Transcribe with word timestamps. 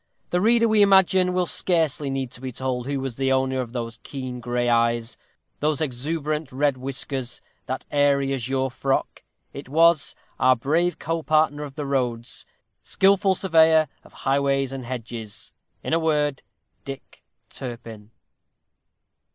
The 0.31 0.41
reader, 0.41 0.67
we 0.67 0.81
imagine, 0.81 1.31
will 1.31 1.45
scarcely 1.45 2.09
need 2.09 2.31
to 2.31 2.41
be 2.41 2.51
told 2.51 2.87
who 2.87 2.99
was 2.99 3.17
the 3.17 3.31
owner 3.31 3.61
of 3.61 3.71
those 3.71 3.99
keen 4.01 4.39
gray 4.39 4.67
eyes; 4.67 5.15
those 5.59 5.79
exuberant 5.79 6.51
red 6.51 6.75
whiskers; 6.75 7.39
that 7.67 7.85
airy 7.91 8.33
azure 8.33 8.71
frock. 8.71 9.21
It 9.53 9.69
was 9.69 10.15
Our 10.39 10.55
brave 10.55 10.97
co 10.97 11.21
partner 11.21 11.61
of 11.61 11.75
the 11.75 11.85
roads. 11.85 12.47
Skilful 12.81 13.35
surveyor 13.35 13.89
of 14.03 14.13
highways 14.25 14.71
and 14.73 14.85
hedges; 14.85 15.53
in 15.83 15.93
a 15.93 15.99
word 15.99 16.41
Dick 16.83 17.21
Turpin! 17.51 18.09